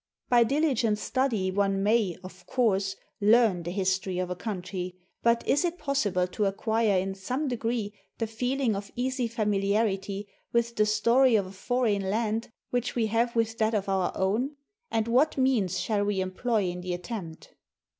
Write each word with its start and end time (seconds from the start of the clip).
By 0.29 0.43
diligent 0.43 0.97
study 0.97 1.51
one 1.51 1.83
may, 1.83 2.17
of 2.23 2.47
course, 2.47 2.95
learn 3.19 3.61
the 3.61 3.69
history 3.69 4.17
of 4.17 4.31
a 4.31 4.35
country; 4.35 4.95
but 5.21 5.47
is 5.47 5.63
it 5.63 5.77
possible 5.77 6.25
to 6.25 6.45
acquire 6.45 6.97
in 6.99 7.13
some 7.13 7.47
degree 7.47 7.93
the 8.17 8.25
feeling 8.25 8.75
of 8.75 8.89
easy 8.95 9.27
familiarity 9.27 10.27
with 10.51 10.75
the 10.75 10.87
story 10.87 11.35
of 11.35 11.45
a 11.45 11.51
foreign 11.51 12.09
land 12.09 12.51
which 12.71 12.95
we 12.95 13.05
have 13.13 13.35
with 13.35 13.59
that 13.59 13.75
of 13.75 13.87
our 13.87 14.11
own, 14.15 14.55
and 14.89 15.07
what 15.07 15.37
means 15.37 15.79
shall 15.79 16.03
we 16.05 16.19
employ 16.19 16.63
in 16.63 16.81
the 16.81 16.95
attempt? 16.95 17.53